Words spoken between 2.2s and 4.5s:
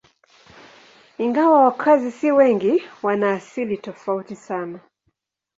wengi, wana asili tofauti